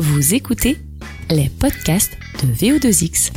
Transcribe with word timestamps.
Vous 0.00 0.32
écoutez 0.32 0.78
les 1.28 1.48
podcasts 1.48 2.16
de 2.40 2.52
VO2X. 2.52 3.32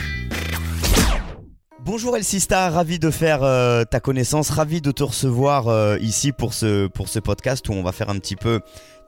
Bonjour 1.79 2.15
Elsista, 2.15 2.69
ravi 2.69 2.99
de 2.99 3.09
faire 3.09 3.41
euh, 3.41 3.83
ta 3.83 3.99
connaissance, 3.99 4.51
ravi 4.51 4.79
de 4.79 4.91
te 4.91 5.01
recevoir 5.01 5.69
euh, 5.69 5.97
ici 6.01 6.31
pour 6.31 6.53
ce, 6.53 6.85
pour 6.85 7.09
ce 7.09 7.17
podcast 7.17 7.67
où 7.67 7.73
on 7.73 7.81
va 7.81 7.91
faire 7.91 8.11
un 8.11 8.19
petit 8.19 8.35
peu 8.35 8.59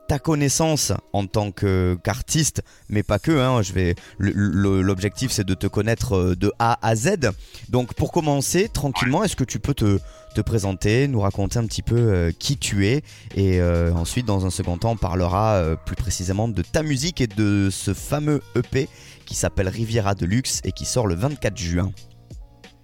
ta 0.06 0.18
connaissance 0.18 0.92
en 1.12 1.26
tant 1.26 1.50
qu'artiste, 1.50 2.62
mais 2.88 3.02
pas 3.02 3.18
que. 3.18 3.32
Hein, 3.32 3.62
je 3.62 3.72
vais. 3.72 3.94
L'objectif 4.18 5.30
c'est 5.30 5.46
de 5.46 5.54
te 5.54 5.66
connaître 5.66 6.14
euh, 6.14 6.36
de 6.36 6.52
A 6.58 6.78
à 6.86 6.94
Z. 6.94 7.30
Donc 7.68 7.94
pour 7.94 8.12
commencer, 8.12 8.68
tranquillement, 8.68 9.24
est-ce 9.24 9.36
que 9.36 9.44
tu 9.44 9.58
peux 9.58 9.74
te, 9.74 9.98
te, 10.34 10.40
présenter, 10.40 11.08
nous 11.08 11.20
raconter 11.20 11.58
un 11.58 11.66
petit 11.66 11.82
peu 11.82 11.96
euh, 11.96 12.30
qui 12.38 12.56
tu 12.56 12.86
es, 12.86 13.02
et 13.34 13.60
euh, 13.60 13.92
ensuite 13.92 14.26
dans 14.26 14.46
un 14.46 14.50
second 14.50 14.76
temps 14.78 14.92
on 14.92 14.96
parlera 14.96 15.76
plus 15.86 15.96
précisément 15.96 16.48
de 16.48 16.62
ta 16.62 16.82
musique 16.82 17.20
et 17.20 17.26
de 17.26 17.68
ce 17.70 17.94
fameux 17.94 18.40
EP 18.56 18.88
qui 19.24 19.34
s'appelle 19.34 19.68
Riviera 19.68 20.14
Deluxe 20.14 20.60
et 20.64 20.72
qui 20.72 20.84
sort 20.84 21.06
le 21.06 21.14
24 21.14 21.56
juin. 21.56 21.90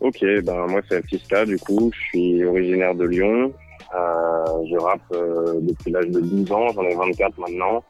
Ok, 0.00 0.20
ben 0.23 0.66
moi 0.66 0.80
c'est 0.88 0.96
Artista 0.96 1.45
du 1.45 1.59
coup, 1.59 1.90
je 1.95 2.00
suis 2.09 2.45
originaire 2.45 2.95
de 2.95 3.04
Lyon, 3.04 3.52
je 3.92 4.76
rappe 4.76 5.00
euh, 5.12 5.60
depuis 5.62 5.90
l'âge 5.90 6.08
de 6.08 6.20
12 6.20 6.52
ans, 6.52 6.68
j'en 6.74 6.82
ai 6.82 6.94
24 6.94 7.38
maintenant, 7.38 7.82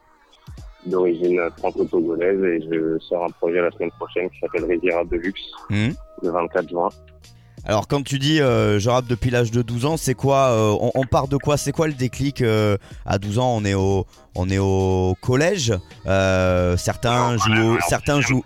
d'origine 0.85 1.39
franco-togolaise 1.57 2.43
et 2.43 2.61
je 2.69 2.99
sors 2.99 3.25
un 3.25 3.29
projet 3.29 3.61
la 3.61 3.71
semaine 3.71 3.91
prochaine 3.91 4.29
qui 4.29 4.39
s'appelle 4.39 4.65
Riviera 4.65 5.03
Deluxe, 5.05 5.41
mmh. 5.69 5.89
le 6.23 6.29
24 6.29 6.69
juin. 6.69 6.89
Alors 7.63 7.87
quand 7.87 8.01
tu 8.01 8.17
dis 8.17 8.41
euh, 8.41 8.79
je 8.79 8.89
rappe 8.89 9.05
depuis 9.05 9.29
l'âge 9.29 9.51
de 9.51 9.61
12 9.61 9.85
ans, 9.85 9.97
c'est 9.97 10.15
quoi 10.15 10.49
euh, 10.49 10.89
on, 10.95 11.03
part 11.03 11.27
de 11.27 11.37
quoi 11.37 11.57
C'est 11.57 11.71
quoi 11.71 11.87
le 11.87 11.93
déclic 11.93 12.43
À 13.05 13.19
12 13.19 13.37
ans, 13.37 13.55
on 13.55 13.63
est 13.63 13.75
au 13.75 14.07
on 14.35 14.49
est 14.49 14.57
au 14.57 15.15
collège. 15.21 15.73
certains 16.05 17.37
jouent 17.37 17.77
certains 17.87 18.19
jouent 18.21 18.43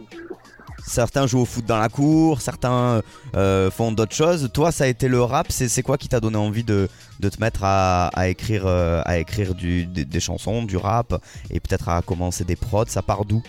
certains 0.85 1.27
jouent 1.27 1.41
au 1.41 1.45
foot 1.45 1.65
dans 1.65 1.79
la 1.79 1.89
cour, 1.89 2.41
certains 2.41 3.01
euh, 3.35 3.71
font 3.71 3.91
d'autres 3.91 4.15
choses. 4.15 4.49
Toi, 4.53 4.71
ça 4.71 4.85
a 4.85 4.87
été 4.87 5.07
le 5.07 5.21
rap. 5.21 5.47
C'est 5.49 5.81
quoi 5.81 5.97
qui 5.97 6.07
t'a 6.07 6.19
donné 6.19 6.37
envie 6.37 6.63
de, 6.63 6.87
te 7.21 7.39
mettre 7.39 7.61
à, 7.63 8.09
écrire, 8.27 8.67
à 8.67 9.17
écrire 9.17 9.51
euh, 9.51 9.85
des, 9.85 10.19
chansons, 10.19 10.63
du 10.63 10.77
rap 10.77 11.15
et 11.51 11.59
peut-être 11.59 11.89
à 11.89 12.01
commencer 12.01 12.43
des 12.43 12.55
prods 12.55 12.85
Ça 12.87 13.01
part 13.01 13.25
d'où? 13.25 13.41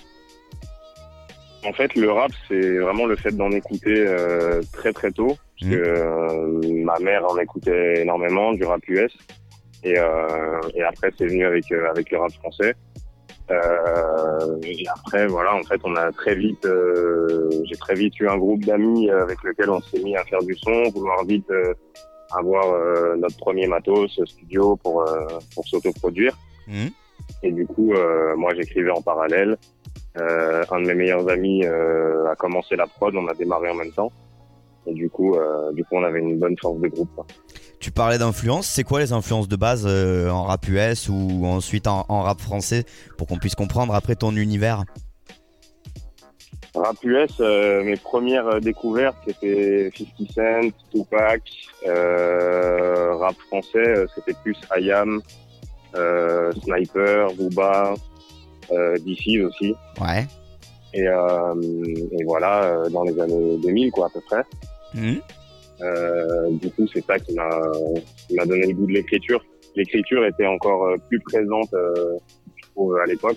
En 1.64 1.72
fait, 1.72 1.94
le 1.96 2.10
rap, 2.12 2.30
c'est 2.48 2.78
vraiment 2.78 3.06
le 3.06 3.16
fait 3.16 3.32
d'en 3.32 3.50
écouter 3.50 4.04
euh, 4.06 4.62
très 4.72 4.92
très 4.92 5.10
tôt. 5.10 5.36
Parce 5.58 5.70
mmh. 5.70 5.74
que 5.74 6.84
ma 6.84 6.98
mère 6.98 7.24
en 7.24 7.38
écoutait 7.38 8.02
énormément, 8.02 8.52
du 8.52 8.64
rap 8.64 8.80
US. 8.88 9.12
Et, 9.82 9.94
et 10.74 10.82
après, 10.82 11.10
c'est 11.16 11.26
venu 11.26 11.44
avec, 11.44 11.70
avec 11.72 12.10
le 12.10 12.18
rap 12.18 12.32
français. 12.32 12.74
Euh, 13.48 14.15
et 14.62 14.84
après, 14.88 15.26
voilà, 15.26 15.54
en 15.54 15.62
fait, 15.62 15.80
on 15.84 15.94
a 15.96 16.10
très 16.12 16.34
vite, 16.34 16.64
euh, 16.66 17.50
j'ai 17.64 17.76
très 17.76 17.94
vite 17.94 18.18
eu 18.20 18.28
un 18.28 18.36
groupe 18.36 18.64
d'amis 18.64 19.10
avec 19.10 19.42
lequel 19.42 19.70
on 19.70 19.80
s'est 19.80 20.02
mis 20.02 20.16
à 20.16 20.24
faire 20.24 20.42
du 20.42 20.54
son, 20.56 20.90
vouloir 20.90 21.24
vite 21.24 21.48
euh, 21.50 21.74
avoir 22.32 22.72
euh, 22.72 23.16
notre 23.16 23.36
premier 23.36 23.66
matos 23.66 24.20
studio 24.24 24.76
pour 24.76 25.04
pour 25.54 25.68
s'autoproduire. 25.68 26.36
Mmh. 26.66 26.86
Et 27.42 27.52
du 27.52 27.66
coup, 27.66 27.92
moi, 28.36 28.54
j'écrivais 28.54 28.90
en 28.90 29.02
parallèle. 29.02 29.56
un 30.16 30.80
de 30.80 30.86
mes 30.86 30.94
meilleurs 30.94 31.28
amis 31.28 31.64
a 31.64 32.34
commencé 32.36 32.76
la 32.76 32.86
prod, 32.86 33.14
on 33.14 33.26
a 33.26 33.34
démarré 33.34 33.70
en 33.70 33.74
même 33.74 33.92
temps. 33.92 34.12
Et 34.86 34.94
du 34.94 35.10
coup, 35.10 35.36
du 35.72 35.84
coup, 35.84 35.96
on 35.96 36.04
avait 36.04 36.20
une 36.20 36.38
bonne 36.38 36.56
force 36.58 36.80
de 36.80 36.88
groupe. 36.88 37.20
Tu 37.78 37.90
parlais 37.90 38.18
d'influence, 38.18 38.66
c'est 38.66 38.84
quoi 38.84 39.00
les 39.00 39.12
influences 39.12 39.48
de 39.48 39.56
base 39.56 39.84
euh, 39.86 40.30
en 40.30 40.44
rap 40.44 40.66
US 40.68 41.08
ou 41.08 41.44
ensuite 41.44 41.86
en, 41.86 42.04
rap 42.22 42.40
français 42.40 42.84
pour 43.18 43.26
qu'on 43.26 43.38
puisse 43.38 43.54
comprendre 43.54 43.94
après 43.94 44.16
ton 44.16 44.34
univers? 44.34 44.84
Rap 46.74 46.96
US, 47.04 47.32
euh, 47.40 47.84
mes 47.84 47.96
premières 47.96 48.46
euh, 48.46 48.60
découvertes 48.60 49.16
c'était 49.26 49.90
50 49.96 50.30
Cent, 50.30 50.76
Tupac. 50.90 51.42
rap 51.84 53.36
français, 53.48 54.06
c'était 54.14 54.34
plus 54.42 54.56
IAM, 54.78 55.20
Sniper, 56.64 57.28
Booba, 57.34 57.94
DC 58.70 59.42
aussi. 59.44 59.74
Ouais. 60.00 60.26
Et, 60.94 61.04
et 61.04 62.24
voilà, 62.24 62.82
dans 62.90 63.04
les 63.04 63.20
années 63.20 63.58
2000 63.62 63.90
quoi 63.90 64.06
à 64.06 64.10
peu 64.10 64.20
près. 64.22 64.44
Mmh. 64.94 65.16
Euh, 65.80 66.50
du 66.50 66.70
coup, 66.70 66.86
c'est 66.92 67.04
ça 67.04 67.18
qui 67.18 67.34
m'a 67.34 67.48
m'a 68.34 68.46
donné 68.46 68.66
le 68.66 68.74
goût 68.74 68.86
de 68.86 68.92
l'écriture. 68.92 69.44
L'écriture 69.74 70.24
était 70.24 70.46
encore 70.46 70.86
euh, 70.86 70.96
plus 71.08 71.20
présente, 71.20 71.72
euh, 71.74 72.16
je 72.56 72.68
trouve, 72.70 72.96
à 72.96 73.06
l'époque. 73.06 73.36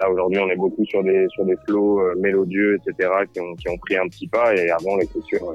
Là, 0.00 0.10
aujourd'hui, 0.10 0.38
on 0.40 0.48
est 0.50 0.56
beaucoup 0.56 0.84
sur 0.84 1.02
des 1.02 1.26
sur 1.30 1.44
des 1.44 1.56
flots 1.66 2.00
mélodieux, 2.16 2.76
etc., 2.76 3.10
qui 3.32 3.40
ont 3.40 3.54
qui 3.54 3.68
ont 3.68 3.78
pris 3.78 3.96
un 3.96 4.06
petit 4.08 4.28
pas. 4.28 4.54
Et 4.54 4.70
avant, 4.70 4.96
l'écriture 4.96 5.54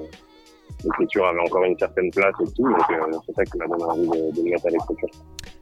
l'écriture 0.83 1.27
avait 1.27 1.39
encore 1.39 1.63
une 1.63 1.77
certaine 1.77 2.11
place 2.11 2.33
et 2.41 2.53
tout. 2.53 2.67
Donc, 2.67 3.23
c'est 3.25 3.35
ça 3.35 3.45
qui 3.45 3.57
m'a 3.57 3.67
donné 3.67 3.83
envie 3.83 4.07
de, 4.07 4.35
de 4.35 4.41
me 4.41 4.49
mettre 4.49 4.67
à 4.67 4.69
l'écriture. 4.69 5.09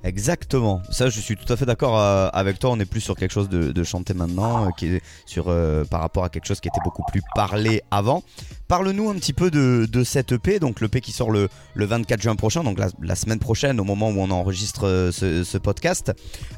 Exactement. 0.03 0.81
Ça, 0.89 1.09
je 1.09 1.19
suis 1.19 1.35
tout 1.35 1.51
à 1.53 1.55
fait 1.55 1.65
d'accord 1.65 1.99
euh, 1.99 2.27
avec 2.33 2.57
toi. 2.57 2.71
On 2.71 2.79
est 2.79 2.85
plus 2.85 3.01
sur 3.01 3.15
quelque 3.15 3.31
chose 3.31 3.49
de, 3.49 3.71
de 3.71 3.83
chanté 3.83 4.13
maintenant, 4.13 4.65
euh, 4.65 4.69
qui 4.75 4.87
est 4.87 5.01
sur 5.25 5.45
euh, 5.47 5.85
par 5.85 6.01
rapport 6.01 6.23
à 6.23 6.29
quelque 6.29 6.45
chose 6.45 6.59
qui 6.59 6.67
était 6.69 6.81
beaucoup 6.83 7.03
plus 7.03 7.21
parlé 7.35 7.83
avant. 7.91 8.23
Parle-nous 8.67 9.09
un 9.09 9.15
petit 9.15 9.33
peu 9.33 9.51
de, 9.51 9.87
de 9.91 10.03
cette 10.03 10.31
EP, 10.31 10.59
donc 10.59 10.81
l'EP 10.81 11.01
qui 11.01 11.11
sort 11.11 11.29
le, 11.29 11.49
le 11.75 11.85
24 11.85 12.21
juin 12.21 12.35
prochain, 12.35 12.63
donc 12.63 12.79
la, 12.79 12.87
la, 13.01 13.15
semaine 13.15 13.39
prochaine, 13.39 13.79
au 13.79 13.83
moment 13.83 14.09
où 14.09 14.19
on 14.19 14.31
enregistre 14.31 15.09
ce, 15.11 15.43
ce 15.43 15.57
podcast. 15.57 16.13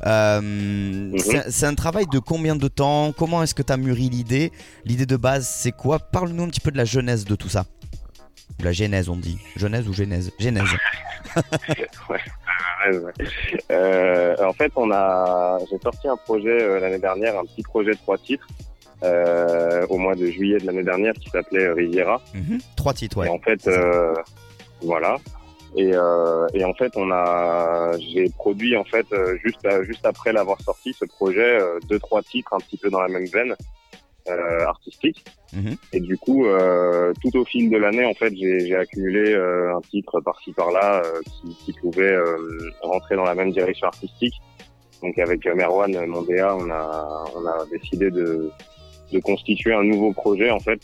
Mhm. 0.06 1.18
C'est 1.50 1.66
un 1.66 1.76
travail 1.76 2.06
de 2.12 2.20
combien 2.20 2.56
de 2.56 2.68
temps? 2.68 3.14
Comment 3.18 3.44
est-ce 3.44 3.56
que 3.56 3.64
tu 3.64 3.74
as 3.74 3.78
mûri 3.78 4.10
l'idée? 4.10 4.52
L'idée 4.86 5.06
de 5.06 5.18
base, 5.18 5.48
c'est 5.48 5.72
quoi? 5.72 6.00
Parle-nous 6.00 6.44
un 6.44 6.48
petit 6.48 6.62
peu 6.62 6.72
de 6.72 6.78
la 6.78 6.86
genèse 6.86 7.26
de 7.26 7.36
tout 7.36 7.50
ça. 7.50 7.66
La 8.62 8.72
genèse, 8.72 9.10
on 9.10 9.16
dit. 9.16 9.40
Genèse 9.56 9.88
ou 9.88 9.94
genèse? 9.94 10.32
Genèse. 10.40 10.64
ouais. 12.10 12.20
Euh, 13.72 14.36
en 14.46 14.54
fait, 14.54 14.72
on 14.76 14.92
a, 14.92 15.58
j'ai 15.70 15.80
sorti 15.80 16.08
un 16.08 16.18
projet 16.18 16.62
euh, 16.62 16.80
l'année 16.80 17.00
dernière, 17.00 17.38
un 17.38 17.46
petit 17.46 17.64
projet 17.64 17.92
de 17.92 17.98
trois 17.98 18.18
titres. 18.18 18.48
Euh, 19.04 19.86
au 19.90 19.98
mois 19.98 20.16
de 20.16 20.28
juillet 20.28 20.60
de 20.60 20.66
l'année 20.66 20.84
dernière 20.84 21.14
qui 21.14 21.30
s'appelait 21.30 21.70
Riviera. 21.74 22.22
Mhm. 22.34 22.60
Trois 22.78 22.94
titres, 22.94 23.18
ouais. 23.18 23.28
Et 23.28 23.30
en 23.30 23.40
fait, 23.40 23.68
euh, 23.68 24.14
voilà. 24.82 25.18
Et, 25.76 25.92
euh, 25.94 26.48
et, 26.54 26.64
en 26.64 26.74
fait, 26.74 26.94
on 26.96 27.12
a, 27.12 27.92
j'ai 27.98 28.30
produit 28.30 28.78
en 28.78 28.86
fait 28.86 29.06
juste 29.44 29.68
juste 29.82 30.06
après 30.06 30.32
l'avoir 30.32 30.62
sorti 30.62 30.94
ce 30.94 31.04
projet 31.04 31.60
deux 31.90 32.00
trois 32.00 32.22
titres 32.22 32.54
un 32.54 32.60
petit 32.60 32.78
peu 32.78 32.90
dans 32.90 33.02
la 33.02 33.10
même 33.10 33.26
veine 33.26 33.56
euh, 34.28 34.66
artistique. 34.66 35.24
Mhm. 35.54 35.76
Et 35.94 36.00
du 36.00 36.18
coup, 36.18 36.46
euh, 36.46 37.14
tout 37.22 37.38
au 37.38 37.46
fil 37.46 37.70
de 37.70 37.78
l'année, 37.78 38.06
en 38.06 38.14
fait, 38.14 38.34
j'ai 38.36 38.76
accumulé 38.76 39.34
euh, 39.34 39.76
un 39.76 39.82
titre 39.82 40.20
par-ci 40.22 40.52
par-là 40.54 41.04
euh, 41.06 41.22
qui, 41.26 41.56
qui, 41.66 41.74
pouvait 41.74 42.16
rentrer 42.82 43.16
dans 43.16 43.24
la 43.24 43.36
même 43.36 43.52
direction 43.52 43.88
artistique. 43.88 44.36
Donc 45.02 45.18
avec 45.20 45.46
Merwan 45.46 46.06
Mondea, 46.08 46.56
on 46.56 46.70
a, 46.72 47.26
on 47.36 47.46
a 47.46 47.66
décidé 47.70 48.10
de, 48.10 48.50
de 49.12 49.20
constituer 49.20 49.74
un 49.74 49.84
nouveau 49.84 50.14
projet 50.14 50.50
en 50.50 50.60
fait. 50.60 50.80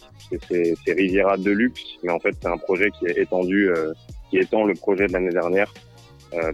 C'est 0.50 0.76
Riviera 0.92 1.38
Deluxe, 1.38 1.82
mais 2.04 2.12
en 2.12 2.20
fait 2.20 2.36
c'est 2.42 2.50
un 2.50 2.58
projet 2.58 2.92
qui 2.92 3.06
est 3.06 3.18
étendu, 3.18 3.72
qui 4.30 4.38
étend 4.40 4.66
le 4.66 4.74
projet 4.74 5.08
de 5.08 5.14
l'année 5.14 5.32
dernière, 5.32 5.74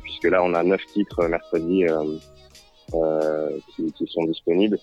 puisque 0.03 0.25
là 0.25 0.43
on 0.43 0.53
a 0.53 0.61
neuf 0.61 0.85
titres 0.93 1.27
mercredi 1.27 1.85
qui, 3.75 3.91
qui 3.93 4.07
sont 4.07 4.25
disponibles. 4.25 4.77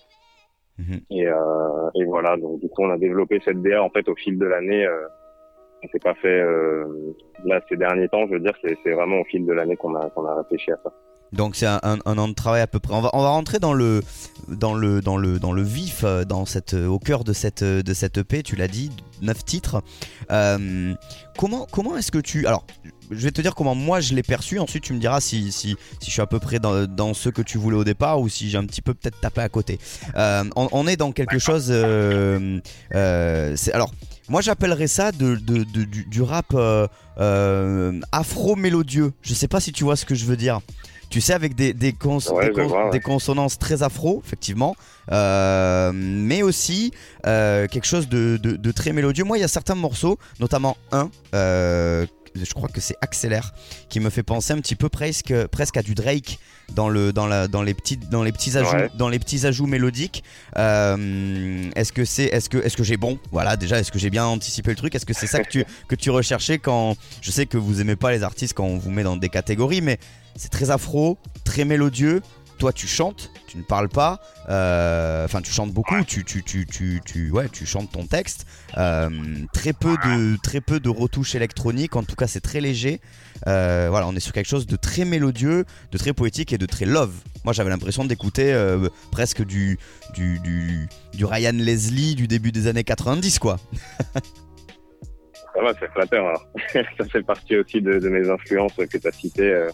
Mhm. 0.79 1.01
Et, 1.11 1.27
euh, 1.27 1.89
et, 1.95 2.05
voilà, 2.05 2.35
donc 2.37 2.59
du 2.59 2.67
coup 2.69 2.83
on 2.83 2.89
a 2.89 2.97
développé 2.97 3.39
cette 3.45 3.61
DA 3.61 3.83
en 3.83 3.89
fait 3.89 4.07
au 4.09 4.15
fil 4.15 4.37
de 4.37 4.45
l'année. 4.45 4.85
Euh, 4.85 5.07
on 5.83 5.87
s'est 5.89 5.99
pas 5.99 6.15
fait 6.15 6.41
euh, 6.41 7.13
là 7.45 7.61
ces 7.69 7.75
derniers 7.75 8.07
temps, 8.07 8.25
je 8.27 8.33
veux 8.33 8.39
dire, 8.39 8.57
c'est 8.61 8.91
vraiment 8.91 9.19
au 9.19 9.25
fil 9.25 9.45
de 9.45 9.53
l'année 9.53 9.75
qu'on 9.75 9.95
a 9.95 10.09
qu'on 10.11 10.25
a 10.25 10.35
réfléchi 10.35 10.71
à 10.71 10.77
ça. 10.83 10.93
Donc 11.33 11.55
c'est 11.55 11.65
un, 11.65 11.99
an 12.05 12.27
de 12.27 12.33
travail 12.33 12.61
à 12.61 12.67
peu 12.67 12.79
près. 12.79 12.93
On 12.93 13.01
va, 13.01 13.09
on 13.13 13.21
va 13.21 13.29
rentrer 13.29 13.59
dans 13.59 13.73
le, 13.73 14.01
dans 14.47 14.73
le, 14.73 15.01
dans 15.01 15.17
le, 15.17 15.39
dans 15.39 15.51
le 15.51 15.63
vif, 15.63 16.01
euh, 16.03 16.23
dans 16.23 16.45
cette, 16.45 16.73
au 16.73 16.99
cœur 16.99 17.23
de 17.23 17.33
cette, 17.33 17.63
de 17.63 17.93
cette 17.93 18.19
EP. 18.19 18.43
Tu 18.43 18.55
l'as 18.55 18.67
dit, 18.67 18.91
neuf 19.21 19.43
titres. 19.43 19.81
Euh, 20.31 20.93
comment, 21.37 21.67
comment 21.71 21.97
est-ce 21.97 22.11
que 22.11 22.19
tu, 22.19 22.45
alors, 22.45 22.65
je 23.09 23.23
vais 23.23 23.31
te 23.31 23.41
dire 23.41 23.55
comment 23.55 23.75
moi 23.75 23.99
je 23.99 24.13
l'ai 24.13 24.23
perçu. 24.23 24.59
Ensuite, 24.59 24.83
tu 24.83 24.93
me 24.93 24.99
diras 24.99 25.21
si, 25.21 25.51
si, 25.51 25.75
si 25.99 26.05
je 26.05 26.11
suis 26.11 26.21
à 26.21 26.27
peu 26.27 26.39
près 26.39 26.59
dans, 26.59 26.85
dans, 26.85 27.13
ce 27.13 27.29
que 27.29 27.41
tu 27.41 27.57
voulais 27.57 27.77
au 27.77 27.83
départ 27.83 28.19
ou 28.19 28.29
si 28.29 28.49
j'ai 28.49 28.57
un 28.57 28.65
petit 28.65 28.81
peu 28.81 28.93
peut-être 28.93 29.19
tapé 29.19 29.41
à 29.41 29.49
côté. 29.49 29.79
Euh, 30.15 30.43
on, 30.55 30.87
est 30.87 30.97
dans 30.97 31.11
quelque 31.11 31.39
chose. 31.39 31.67
Euh, 31.69 32.59
euh, 32.95 33.55
alors, 33.73 33.91
moi 34.29 34.41
j'appellerais 34.41 34.87
ça 34.87 35.11
de, 35.11 35.35
de 35.35 35.63
du, 35.63 36.05
du, 36.05 36.21
rap 36.21 36.55
afro-mélodieux. 38.11 39.13
Je 39.21 39.33
sais 39.33 39.47
pas 39.47 39.59
si 39.59 39.71
tu 39.71 39.83
vois 39.83 39.95
ce 39.95 40.05
que 40.05 40.15
je 40.15 40.25
veux 40.25 40.37
dire 40.37 40.59
tu 41.13 41.21
sais, 41.21 41.33
avec 41.33 41.53
des, 41.53 41.73
des, 41.73 41.91
des, 41.91 42.99
consonances 42.99 43.59
très 43.59 43.83
afro, 43.83 44.23
effectivement, 44.25 44.75
euh, 45.11 45.91
mais 45.93 46.41
aussi 46.41 46.91
euh, 47.27 47.67
quelque 47.67 47.85
chose 47.85 48.09
de, 48.09 48.37
de, 48.37 48.71
très 48.71 48.93
mélodieux. 48.93 49.23
Moi, 49.23 49.37
il 49.37 49.41
y 49.41 49.43
a 49.43 49.47
certains 49.47 49.75
morceaux, 49.75 50.17
notamment 50.39 50.75
un, 50.91 51.11
euh, 51.35 52.07
je 52.35 52.53
crois 52.53 52.69
que 52.69 52.81
c'est 52.81 52.95
Accélère, 53.01 53.53
qui 53.89 53.99
me 53.99 54.09
fait 54.09 54.23
penser 54.23 54.53
un 54.53 54.57
petit 54.59 54.75
peu 54.75 54.89
presque, 54.89 55.33
presque 55.47 55.77
à 55.77 55.81
du 55.83 55.95
Drake 55.95 56.39
dans 56.73 56.89
le 56.89 57.11
dans 57.13 57.27
la 57.27 57.47
dans 57.47 57.61
les 57.61 57.73
petits 57.73 57.97
dans 57.97 58.23
les 58.23 58.31
petits 58.31 58.57
ajouts 58.57 58.75
Ouais. 58.75 58.89
dans 58.97 59.09
les 59.09 59.19
petits 59.19 59.45
ajouts 59.45 59.67
mélodiques. 59.67 60.23
Euh, 60.57 61.69
est-ce 61.75 61.91
que 61.93 62.05
c'est 62.05 62.25
est-ce 62.25 62.49
que 62.49 62.57
est-ce 62.57 62.77
que 62.77 62.83
j'ai 62.83 62.97
bon? 62.97 63.19
Voilà 63.31 63.57
déjà 63.57 63.79
est-ce 63.79 63.91
que 63.91 63.99
j'ai 63.99 64.09
bien 64.09 64.25
anticipé 64.25 64.69
le 64.71 64.75
truc? 64.75 64.95
Est-ce 64.95 65.05
que 65.05 65.13
c'est 65.13 65.27
ça 65.27 65.39
que 65.43 65.49
tu 65.49 65.65
que 65.87 65.95
tu 65.95 66.09
recherchais 66.09 66.57
quand 66.59 66.95
je 67.21 67.31
sais 67.31 67.45
que 67.45 67.57
vous 67.57 67.81
aimez 67.81 67.95
pas 67.95 68.11
les 68.11 68.23
artistes 68.23 68.53
quand 68.53 68.65
on 68.65 68.77
vous 68.77 68.91
met 68.91 69.03
dans 69.03 69.17
des 69.17 69.29
catégories 69.29 69.81
mais 69.81 69.99
c'est 70.35 70.49
très 70.51 70.71
afro 70.71 71.17
très 71.43 71.65
mélodieux 71.65 72.21
toi 72.63 72.71
tu 72.71 72.87
chantes 72.87 73.29
tu 73.45 73.57
ne 73.57 73.63
parles 73.63 73.89
pas 73.89 74.21
euh, 74.49 75.25
enfin 75.25 75.41
tu 75.41 75.51
chantes 75.51 75.73
beaucoup 75.73 76.01
tu 76.05 76.23
tu 76.23 76.41
tu 76.41 76.65
tu 77.03 77.29
ouais 77.29 77.49
tu 77.49 77.65
chantes 77.65 77.91
ton 77.91 78.05
texte. 78.05 78.47
Euh, 78.77 79.09
très 79.51 79.73
peu 79.73 79.97
de 79.97 80.37
très 80.41 80.61
peu 80.61 80.79
de 80.79 80.87
retouches 80.87 81.35
électroniques 81.35 81.97
en 81.97 82.03
tout 82.03 82.15
cas 82.15 82.25
c'est 82.25 82.39
très 82.39 82.61
léger. 82.61 83.01
Euh, 83.47 83.87
voilà 83.89 84.07
on 84.07 84.15
est 84.15 84.21
sur 84.21 84.31
quelque 84.31 84.47
chose 84.47 84.65
de 84.65 84.77
très 84.77 85.03
mélodieux 85.03 85.65
de 85.91 85.97
très 85.97 86.13
poétique 86.13 86.53
et 86.53 86.57
de 86.57 86.65
très 86.65 86.85
love. 86.85 87.11
Moi 87.43 87.51
j'avais 87.51 87.69
l'impression 87.69 88.05
d'écouter 88.05 88.55
presque 89.11 89.43
du 89.43 89.77
du, 90.13 90.39
du 90.39 90.87
du 91.13 91.25
Ryan 91.25 91.51
Leslie 91.51 92.15
du 92.15 92.29
début 92.29 92.53
des 92.53 92.67
années 92.67 92.85
90 92.85 93.39
quoi. 93.39 93.57
Ça 95.53 95.61
va, 95.61 95.73
c'est 95.81 95.91
flatteur. 95.91 96.25
alors. 96.25 96.47
ça 96.97 97.05
fait 97.11 97.23
partie 97.23 97.57
aussi 97.57 97.81
de, 97.81 97.99
de 97.99 98.07
mes 98.07 98.29
influences 98.29 98.73
que 98.73 98.97
tu 98.97 99.05
as 99.05 99.11
citées, 99.11 99.67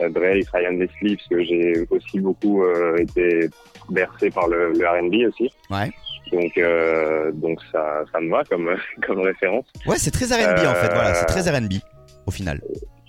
Drake, 0.00 0.46
Ryan 0.52 0.72
Leslie, 0.72 1.16
parce 1.16 1.28
que 1.28 1.42
j'ai 1.44 1.86
aussi 1.90 2.20
beaucoup 2.20 2.62
euh, 2.64 2.96
été 2.98 3.48
bercé 3.90 4.30
par 4.30 4.48
le, 4.48 4.72
le 4.72 4.86
R&B 4.86 5.28
aussi. 5.32 5.50
Ouais. 5.70 5.90
Donc, 6.32 6.56
euh, 6.58 7.30
donc 7.32 7.60
ça, 7.70 8.04
ça 8.12 8.20
me 8.20 8.30
va 8.30 8.42
comme, 8.44 8.74
comme 9.06 9.20
référence. 9.20 9.66
ouais 9.86 9.96
c'est 9.98 10.10
très 10.10 10.26
R&B 10.26 10.58
en 10.66 10.74
fait 10.74 10.90
Euh, 10.90 10.94
voilà 10.94 11.14
c'est 11.14 11.26
très 11.26 11.42
R&B 11.50 11.74
au 12.26 12.30
final 12.32 12.60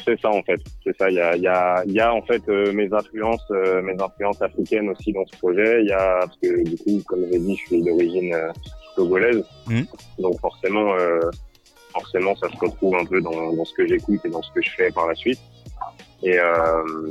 C'est 0.05 0.19
ça 0.21 0.29
en 0.29 0.43
fait, 0.43 0.59
c'est 0.83 0.95
ça. 0.97 1.09
Il 1.09 1.15
y 1.15 1.19
a, 1.19 1.35
il 1.35 1.41
y 1.41 1.47
a, 1.47 1.83
il 1.87 1.93
y 1.93 1.99
a 1.99 2.13
en 2.13 2.21
fait 2.21 2.41
euh, 2.47 2.71
mes 2.73 2.87
influences, 2.93 3.43
euh, 3.51 3.81
mes 3.81 3.99
influences 4.01 4.41
africaines 4.41 4.89
aussi 4.89 5.11
dans 5.13 5.25
ce 5.25 5.35
projet. 5.37 5.81
Il 5.81 5.87
y 5.87 5.91
a 5.91 6.19
parce 6.19 6.37
que 6.41 6.63
du 6.63 6.75
coup, 6.77 7.01
comme 7.07 7.25
j'ai 7.31 7.39
dit, 7.39 7.55
je 7.57 7.65
suis 7.67 7.81
d'origine 7.83 8.33
euh, 8.35 8.51
togolaise, 8.95 9.43
Mhm. 9.67 9.85
donc 10.19 10.39
forcément, 10.39 10.93
euh, 10.93 11.19
forcément, 11.91 12.35
ça 12.35 12.47
se 12.49 12.57
retrouve 12.57 12.95
un 12.95 13.05
peu 13.05 13.19
dans, 13.21 13.53
dans 13.53 13.65
ce 13.65 13.73
que 13.73 13.87
j'écoute 13.87 14.19
et 14.25 14.29
dans 14.29 14.41
ce 14.43 14.51
que 14.51 14.61
je 14.61 14.69
fais 14.77 14.91
par 14.91 15.07
la 15.07 15.15
suite. 15.15 15.39
Et, 16.23 16.37
euh, 16.39 17.09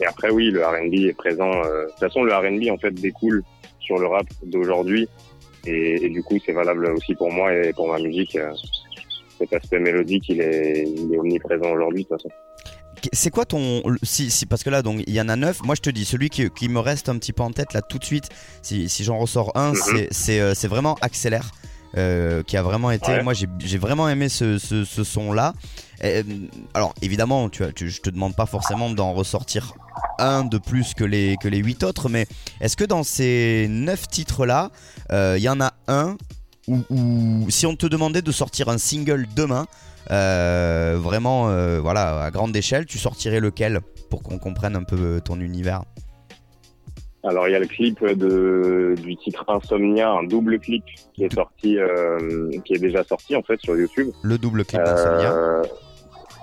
et 0.00 0.06
après, 0.06 0.30
oui, 0.30 0.50
le 0.50 0.64
R&B 0.64 0.94
est 1.08 1.16
présent. 1.16 1.50
euh, 1.64 1.84
de 1.84 1.90
toute 1.90 2.00
façon, 2.00 2.22
le 2.22 2.34
R&B 2.34 2.70
en 2.72 2.78
fait 2.78 2.92
découle 2.92 3.42
sur 3.80 3.98
le 3.98 4.06
rap 4.06 4.26
d'aujourd'hui, 4.44 5.08
et, 5.66 6.04
et 6.04 6.08
du 6.08 6.22
coup, 6.22 6.36
c'est 6.44 6.52
valable 6.52 6.86
aussi 6.92 7.14
pour 7.14 7.30
moi 7.32 7.52
et 7.54 7.72
pour 7.72 7.88
ma 7.88 7.98
musique. 7.98 8.36
euh, 8.36 8.50
cet 9.38 9.52
aspect 9.52 9.78
mélodique, 9.78 10.24
il 10.28 10.40
est, 10.40 10.84
il 10.88 11.14
est 11.14 11.18
omniprésent 11.18 11.70
aujourd'hui 11.70 12.02
de 12.02 12.08
toute 12.08 12.22
façon. 12.22 12.34
C'est 13.12 13.30
quoi 13.30 13.44
ton 13.44 13.84
si, 14.02 14.28
si 14.28 14.44
parce 14.46 14.64
que 14.64 14.70
là 14.70 14.82
donc 14.82 15.04
il 15.06 15.14
y 15.14 15.20
en 15.20 15.28
a 15.28 15.36
neuf. 15.36 15.60
Moi 15.62 15.76
je 15.76 15.80
te 15.80 15.90
dis 15.90 16.04
celui 16.04 16.28
qui, 16.30 16.50
qui 16.50 16.68
me 16.68 16.80
reste 16.80 17.08
un 17.08 17.16
petit 17.16 17.32
peu 17.32 17.44
en 17.44 17.52
tête 17.52 17.72
là 17.72 17.80
tout 17.80 17.98
de 18.00 18.04
suite. 18.04 18.28
Si, 18.62 18.88
si 18.88 19.04
j'en 19.04 19.16
ressors 19.18 19.52
un, 19.56 19.72
euh, 19.74 20.06
c'est 20.10 20.66
vraiment 20.66 20.96
Accélère 21.00 21.52
euh, 21.98 22.42
qui 22.42 22.56
a 22.56 22.62
vraiment 22.62 22.90
été. 22.90 23.12
Ouais. 23.12 23.22
Moi 23.22 23.34
j'ai 23.34 23.78
vraiment 23.78 24.08
aimé 24.08 24.28
ce, 24.28 24.58
ce, 24.58 24.84
ce 24.84 25.04
son 25.04 25.32
là. 25.32 25.52
alors 26.74 26.94
évidemment 27.02 27.48
tu, 27.48 27.62
tu 27.74 27.90
je 27.90 28.00
te 28.00 28.10
demande 28.10 28.34
pas 28.36 28.46
forcément 28.46 28.90
d'en 28.90 29.12
ressortir 29.12 29.74
un 30.18 30.44
de 30.44 30.58
plus 30.58 30.94
que 30.94 31.04
les 31.04 31.36
que 31.40 31.48
les 31.48 31.58
huit 31.58 31.82
autres, 31.82 32.08
mais 32.08 32.26
est-ce 32.60 32.76
que 32.76 32.84
dans 32.84 33.02
ces 33.02 33.66
neuf 33.68 34.08
titres 34.08 34.46
là, 34.46 34.70
il 35.10 35.42
y 35.42 35.48
en 35.48 35.60
a 35.60 35.72
un 35.88 36.16
où, 36.68 36.84
où 36.90 37.50
si 37.50 37.66
on 37.66 37.74
te 37.74 37.86
demandait 37.86 38.22
de 38.22 38.32
sortir 38.32 38.68
un 38.68 38.78
single 38.78 39.26
demain, 39.34 39.66
euh, 40.10 40.98
vraiment, 41.00 41.48
euh, 41.48 41.80
voilà, 41.80 42.22
à 42.22 42.30
grande 42.30 42.54
échelle, 42.56 42.86
tu 42.86 42.98
sortirais 42.98 43.40
lequel 43.40 43.80
pour 44.10 44.22
qu'on 44.22 44.38
comprenne 44.38 44.76
un 44.76 44.84
peu 44.84 45.20
ton 45.22 45.40
univers? 45.40 45.82
Alors 47.24 47.48
il 47.48 47.52
y 47.52 47.54
a 47.54 47.58
le 47.58 47.66
clip 47.66 48.04
de, 48.04 48.94
du 49.02 49.16
titre 49.16 49.44
Insomnia, 49.48 50.10
un 50.10 50.22
double 50.24 50.58
clip 50.60 50.84
qui 51.14 51.24
est 51.24 51.34
sorti, 51.34 51.78
euh, 51.78 52.50
qui 52.64 52.74
est 52.74 52.78
déjà 52.78 53.02
sorti 53.04 53.34
en 53.34 53.42
fait 53.42 53.60
sur 53.60 53.76
YouTube. 53.76 54.10
Le 54.22 54.38
double 54.38 54.64
clip 54.64 54.80
d'Insomnia. 54.82 55.32
Euh, 55.34 55.62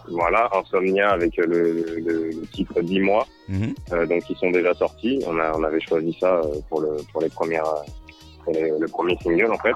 voilà, 0.09 0.49
Insomnia 0.53 1.09
avec 1.11 1.37
le, 1.37 1.45
le, 1.45 2.29
le 2.29 2.47
titre 2.53 2.81
10 2.81 2.99
mois, 2.99 3.25
Mhm. 3.47 3.73
euh, 3.93 4.05
donc 4.05 4.29
ils 4.29 4.35
sont 4.35 4.51
déjà 4.51 4.73
sortis. 4.73 5.23
On, 5.27 5.39
a, 5.39 5.53
on 5.57 5.63
avait 5.63 5.79
choisi 5.79 6.15
ça 6.19 6.35
euh, 6.39 6.59
pour 6.69 6.81
le 6.81 6.97
pour 7.11 7.21
les 7.21 7.29
premières 7.29 7.63
pour 8.43 8.53
les- 8.53 8.71
le 8.77 8.87
premier 8.87 9.17
single 9.23 9.51
en 9.51 9.57
fait. 9.59 9.73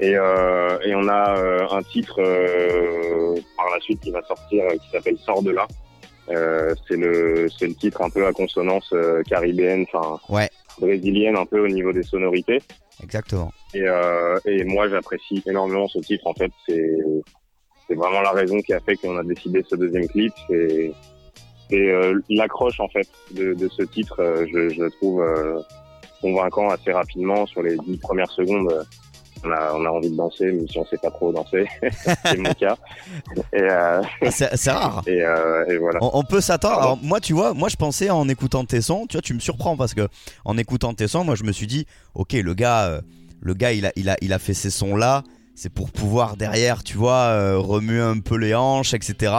Et, 0.00 0.16
euh, 0.16 0.76
et 0.84 0.92
on 0.96 1.06
a 1.06 1.38
euh, 1.38 1.66
un 1.70 1.82
titre 1.82 2.20
euh, 2.20 3.36
par 3.56 3.66
la 3.72 3.78
suite 3.80 4.00
qui 4.00 4.10
va 4.10 4.22
sortir 4.22 4.64
qui 4.82 4.90
s'appelle 4.90 5.16
Sors 5.18 5.42
de 5.42 5.52
là. 5.52 5.66
Euh, 6.30 6.74
c'est 6.88 6.96
le 6.96 7.48
c'est 7.50 7.66
le 7.66 7.74
titre 7.74 8.00
un 8.02 8.08
peu 8.10 8.26
à 8.26 8.32
consonance 8.32 8.88
euh, 8.94 9.22
caribéenne, 9.24 9.84
enfin 9.92 10.18
Ouais. 10.30 10.48
brésilienne 10.80 11.36
un 11.36 11.44
peu 11.44 11.60
au 11.60 11.68
niveau 11.68 11.92
des 11.92 12.02
sonorités. 12.02 12.60
Exactement. 13.02 13.52
Et, 13.74 13.82
euh, 13.82 14.38
et 14.46 14.64
moi, 14.64 14.88
j'apprécie 14.88 15.42
énormément 15.46 15.86
ce 15.88 15.98
titre. 15.98 16.26
En 16.26 16.34
fait, 16.34 16.50
c'est 16.66 16.96
c'est 17.86 17.94
vraiment 17.94 18.22
la 18.22 18.30
raison 18.30 18.58
qui 18.62 18.72
a 18.72 18.80
fait 18.80 18.96
qu'on 18.96 19.16
a 19.18 19.22
décidé 19.24 19.62
ce 19.68 19.76
deuxième 19.76 20.08
clip. 20.08 20.32
C'est 20.48 20.92
c'est 21.70 21.90
euh, 21.90 22.18
l'accroche 22.30 22.80
en 22.80 22.88
fait 22.88 23.08
de, 23.32 23.52
de 23.54 23.68
ce 23.68 23.82
titre. 23.82 24.16
euh, 24.20 24.46
je, 24.50 24.68
je 24.70 24.80
le 24.84 24.90
trouve 24.92 25.20
euh, 25.22 25.60
convaincant 26.22 26.68
assez 26.70 26.92
rapidement 26.92 27.44
sur 27.46 27.62
les 27.62 27.76
dix 27.86 27.98
premières 27.98 28.30
secondes. 28.30 28.86
On 29.44 29.50
a, 29.52 29.72
on 29.74 29.84
a 29.84 29.88
envie 29.90 30.10
de 30.10 30.16
danser, 30.16 30.46
même 30.52 30.66
si 30.68 30.78
on 30.78 30.86
sait 30.86 30.96
pas 30.98 31.10
trop 31.10 31.32
danser. 31.32 31.66
c'est 32.24 32.38
mon 32.38 32.52
cas. 32.54 32.76
Et, 33.52 33.60
euh, 33.62 34.00
Ah, 34.22 34.30
C'est 34.30 34.70
rare. 34.70 35.02
et, 35.06 35.20
euh, 35.22 35.66
et 35.68 35.76
voilà. 35.76 35.98
On, 36.02 36.10
on 36.14 36.22
peut 36.24 36.40
s'attendre. 36.40 36.78
Alors 36.80 36.98
moi, 37.02 37.20
tu 37.20 37.32
vois, 37.34 37.52
moi 37.54 37.68
je 37.68 37.76
pensais 37.76 38.10
en 38.10 38.28
écoutant 38.28 38.64
tes 38.64 38.80
sons, 38.80 39.06
tu 39.08 39.16
vois, 39.16 39.22
tu 39.22 39.34
me 39.34 39.40
surprends 39.40 39.76
parce 39.76 39.94
que 39.94 40.08
en 40.44 40.56
écoutant 40.56 40.94
tes 40.94 41.08
sons, 41.08 41.24
moi 41.24 41.34
je 41.34 41.44
me 41.44 41.52
suis 41.52 41.66
dit, 41.66 41.86
ok, 42.14 42.32
le 42.32 42.54
gars, 42.54 42.84
euh, 42.86 43.00
le 43.40 43.54
gars, 43.54 43.72
il 43.72 43.86
a, 43.86 43.92
il 43.96 44.08
a, 44.08 44.16
il 44.22 44.32
a 44.32 44.38
fait 44.38 44.54
ces 44.54 44.70
sons 44.70 44.96
là. 44.96 45.22
C'est 45.56 45.72
pour 45.72 45.92
pouvoir 45.92 46.36
derrière, 46.36 46.82
tu 46.82 46.96
vois, 46.96 47.26
euh, 47.28 47.58
remuer 47.58 48.00
un 48.00 48.18
peu 48.18 48.36
les 48.36 48.56
hanches, 48.56 48.92
etc. 48.92 49.32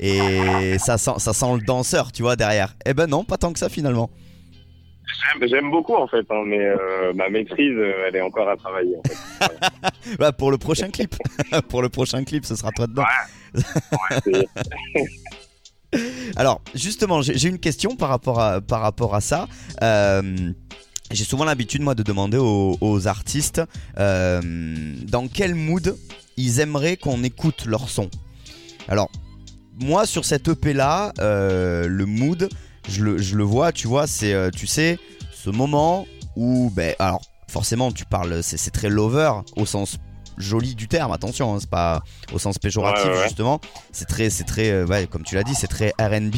Et 0.00 0.76
ça 0.78 0.98
sent, 0.98 1.12
ça 1.18 1.32
sent 1.32 1.54
le 1.54 1.60
danseur, 1.64 2.10
tu 2.10 2.22
vois, 2.22 2.34
derrière. 2.34 2.74
Eh 2.84 2.94
ben 2.94 3.06
non, 3.06 3.22
pas 3.22 3.36
tant 3.36 3.52
que 3.52 3.60
ça 3.60 3.68
finalement. 3.68 4.10
J'aime- 5.42 5.70
beaucoup 5.70 5.94
en 5.94 6.06
fait, 6.06 6.24
hein, 6.30 6.42
mais 6.46 6.58
euh, 6.60 7.12
ma 7.14 7.28
maîtrise, 7.28 7.74
euh, 7.76 8.04
elle 8.08 8.16
est 8.16 8.20
encore 8.20 8.48
à 8.48 8.56
travailler. 8.56 8.96
En 8.96 9.02
fait. 9.02 9.16
Bah, 10.18 10.32
pour 10.32 10.50
le 10.50 10.58
prochain 10.58 10.90
clip, 10.90 11.14
pour 11.68 11.80
le 11.82 11.88
prochain 11.88 12.24
clip, 12.24 12.44
ce 12.44 12.56
sera 12.56 12.70
toi 12.72 12.86
dedans. 12.86 13.04
Alors, 16.36 16.60
justement, 16.74 17.20
j'ai 17.22 17.48
une 17.48 17.58
question 17.58 17.96
par 17.96 18.08
rapport 18.08 18.40
à, 18.40 18.60
par 18.60 18.80
rapport 18.80 19.14
à 19.14 19.20
ça. 19.20 19.46
Euh, 19.82 20.22
j'ai 21.10 21.24
souvent 21.24 21.44
l'habitude, 21.44 21.82
moi, 21.82 21.94
de 21.94 22.02
demander 22.02 22.38
aux, 22.38 22.78
aux 22.80 23.06
artistes 23.06 23.60
dans 23.96 25.28
quel 25.32 25.54
mood 25.54 25.96
ils 26.36 26.60
aimeraient 26.60 26.96
qu'on 26.96 27.22
écoute 27.22 27.66
leur 27.66 27.88
son. 27.90 28.08
Alors, 28.88 29.10
moi, 29.80 30.06
sur 30.06 30.24
cette 30.24 30.48
EP-là, 30.48 31.12
euh, 31.20 31.86
le 31.88 32.06
mood, 32.06 32.48
je 32.88 33.02
le, 33.04 33.18
je 33.18 33.36
le 33.36 33.44
vois, 33.44 33.72
tu 33.72 33.86
vois, 33.86 34.06
c'est, 34.06 34.32
euh, 34.32 34.50
tu 34.50 34.66
sais, 34.66 34.98
ce 35.32 35.50
moment 35.50 36.06
où, 36.36 36.70
ben, 36.74 36.94
alors, 36.98 37.22
forcément, 37.48 37.92
tu 37.92 38.04
parles, 38.04 38.42
c'est 38.42 38.56
c'est 38.56 38.70
très 38.70 38.88
lover 38.88 39.32
au 39.56 39.66
sens 39.66 39.98
joli 40.38 40.74
du 40.74 40.88
terme, 40.88 41.12
attention, 41.12 41.54
hein, 41.54 41.58
c'est 41.60 41.68
pas 41.70 42.02
au 42.32 42.38
sens 42.38 42.58
péjoratif, 42.58 43.04
Ouais, 43.04 43.10
ouais, 43.12 43.18
ouais. 43.18 43.24
justement. 43.24 43.60
C'est 43.92 44.06
très, 44.08 44.30
c'est 44.30 44.44
très, 44.44 44.70
euh, 44.70 44.86
ouais, 44.86 45.06
comme 45.06 45.22
tu 45.24 45.34
l'as 45.34 45.44
dit, 45.44 45.54
c'est 45.54 45.66
très 45.68 45.92
RB. 46.00 46.34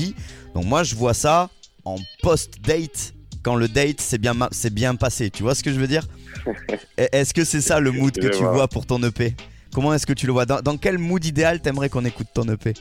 Donc, 0.54 0.64
moi, 0.64 0.82
je 0.82 0.94
vois 0.96 1.14
ça 1.14 1.48
en 1.84 1.96
post-date, 2.22 3.14
quand 3.42 3.54
le 3.54 3.68
date 3.68 4.00
s'est 4.00 4.18
bien, 4.18 4.34
s'est 4.50 4.70
bien 4.70 4.94
passé, 4.96 5.30
tu 5.30 5.42
vois 5.42 5.54
ce 5.54 5.62
que 5.62 5.72
je 5.72 5.78
veux 5.78 5.86
dire? 5.86 6.06
Et 6.98 7.08
Est-ce 7.12 7.32
que 7.32 7.44
c'est 7.44 7.60
ça 7.60 7.78
le 7.78 7.92
mood 7.92 8.12
que 8.12 8.26
tu 8.28 8.38
vois. 8.42 8.52
vois 8.52 8.68
pour 8.68 8.84
ton 8.86 9.00
EP 9.02 9.34
Comment 9.72 9.92
est-ce 9.92 10.06
que 10.06 10.12
tu 10.12 10.26
le 10.26 10.32
vois? 10.32 10.46
Dans, 10.46 10.60
dans 10.60 10.76
quel 10.76 10.98
mood 10.98 11.24
idéal 11.24 11.60
t'aimerais 11.60 11.88
qu'on 11.88 12.04
écoute 12.04 12.28
ton 12.32 12.44
EP 12.48 12.74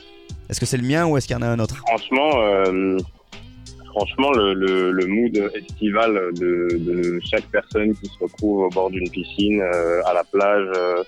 Est-ce 0.48 0.60
que 0.60 0.66
c'est 0.66 0.76
le 0.76 0.86
mien 0.86 1.06
ou 1.06 1.16
est-ce 1.16 1.26
qu'il 1.26 1.34
y 1.34 1.38
en 1.38 1.42
a 1.42 1.48
un 1.48 1.58
autre? 1.58 1.76
Franchement, 1.86 2.30
euh, 2.36 2.96
franchement, 3.94 4.32
le, 4.32 5.06
mood 5.06 5.50
estival 5.54 6.34
de, 6.34 7.20
chaque 7.30 7.46
personne 7.46 7.94
qui 7.94 8.06
se 8.06 8.18
retrouve 8.20 8.64
au 8.64 8.68
bord 8.68 8.90
d'une 8.90 9.08
piscine, 9.08 9.60
euh, 9.60 10.02
à 10.04 10.14
la 10.14 10.24
plage, 10.24 10.68
euh, 10.74 11.02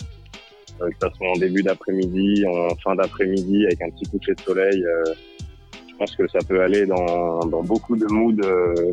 euh, 0.80 0.88
que 0.90 0.96
ce 1.02 1.16
soit 1.16 1.28
en 1.28 1.38
début 1.38 1.62
d'après-midi, 1.62 2.44
en 2.46 2.74
fin 2.76 2.94
d'après-midi, 2.94 3.66
avec 3.66 3.82
un 3.82 3.90
petit 3.90 4.08
coucher 4.10 4.34
de 4.34 4.40
soleil, 4.40 4.84
je 5.88 5.96
pense 5.98 6.14
que 6.14 6.28
ça 6.28 6.38
peut 6.46 6.60
aller 6.60 6.86
dans, 6.86 7.62
beaucoup 7.62 7.96
de 7.96 8.06
moods 8.06 8.36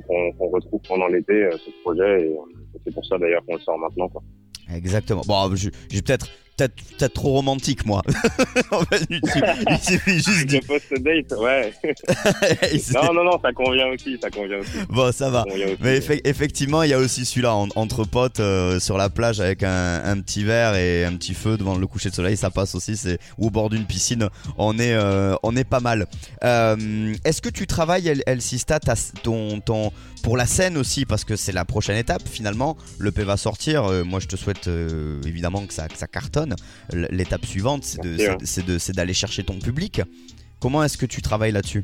qu'on 0.08 0.48
retrouve 0.50 0.82
pendant 0.88 1.08
l'été, 1.08 1.50
ce 1.52 1.70
projet. 1.84 2.28
Et 2.28 2.36
c'est 2.84 2.94
pour 2.94 3.06
ça 3.06 3.18
d'ailleurs 3.18 3.46
qu'on 3.46 3.56
le 3.56 3.62
sort 3.62 3.78
maintenant. 3.78 4.10
Exactement. 4.74 5.22
Bon, 5.28 5.54
je- 5.56 5.70
peut-être 5.70 6.28
peut-être 6.58 7.14
trop 7.14 7.34
romantique, 7.34 7.86
moi. 7.86 8.02
il, 9.10 9.22
suffit 9.82 10.20
juste 10.20 10.50
de 10.50 10.60
post-date, 10.66 11.34
ouais. 11.40 11.74
non, 12.94 13.14
non, 13.14 13.24
non, 13.24 13.40
ça 13.42 13.52
convient 13.54 13.88
aussi, 13.88 14.18
ça 14.22 14.30
convient 14.30 14.60
aussi. 14.60 14.78
Bon, 14.90 15.12
ça 15.12 15.30
va. 15.30 15.46
Mais 15.82 16.00
effectivement, 16.24 16.84
il 16.84 16.90
y 16.90 16.94
a 16.94 17.00
aussi 17.00 17.26
celui-là 17.26 17.54
entre 17.76 18.06
potes 18.06 18.40
euh, 18.40 18.80
sur 18.80 18.98
la 18.98 19.10
plage 19.10 19.40
avec 19.40 19.64
un, 19.64 20.20
petit 20.22 20.44
verre 20.44 20.76
et 20.76 21.06
un 21.06 21.16
petit 21.16 21.34
feu 21.34 21.58
devant 21.58 21.76
le 21.76 21.88
coucher 21.88 22.10
de 22.10 22.16
soleil, 22.16 22.38
ça 22.38 22.50
passe 22.50 22.76
aussi. 22.76 22.98
C'est 22.98 23.20
ou 23.38 23.48
au 23.48 23.50
bord 23.50 23.70
d'une 23.70 23.86
piscine, 23.86 24.30
on 24.58 24.78
est, 24.80 24.94
euh, 24.94 25.36
on 25.44 25.56
est 25.56 25.64
pas 25.64 25.80
mal. 25.80 26.08
Euh, 26.44 27.14
est-ce 27.26 27.42
que 27.42 27.50
tu 27.50 27.68
travailles, 27.68 28.08
El, 28.08 28.24
El 28.26 28.42
Sista, 28.42 28.80
ton, 29.24 29.60
ton, 29.60 29.92
pour 30.24 30.38
la 30.38 30.46
scène 30.46 30.78
aussi, 30.78 31.06
parce 31.06 31.24
que 31.24 31.36
c'est 31.36 31.52
la 31.52 31.66
prochaine 31.66 31.98
étape 31.98 32.28
finalement. 32.28 32.78
Le 33.00 33.12
P 33.12 33.24
va 33.24 33.38
sortir. 33.38 33.90
moi, 34.06 34.20
je 34.20 34.28
te 34.28 34.36
souhaite 34.36 34.70
évidemment 35.26 35.66
que 35.66 35.74
ça, 35.74 35.88
que 35.88 35.98
ça 35.98 36.08
cartonne 36.08 36.43
L'étape 36.92 37.46
suivante, 37.46 37.84
c'est 37.84 38.96
d'aller 38.96 39.14
chercher 39.14 39.44
ton 39.44 39.60
public. 39.60 40.02
Comment 40.60 40.84
est-ce 40.84 40.98
que 40.98 41.06
tu 41.06 41.22
travailles 41.22 41.52
là-dessus? 41.52 41.84